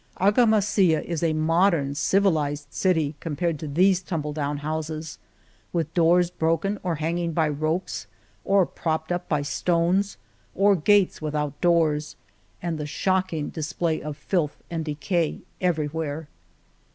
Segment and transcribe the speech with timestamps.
[0.17, 5.19] Arga masilla is a modern, civilized city compared to these tumble down houses,
[5.71, 8.07] with doors broken or hanging by ropes
[8.43, 10.17] or propped up by stones,
[10.55, 12.15] or gates without doors,
[12.63, 16.27] and the shocking display of filth and decay every where.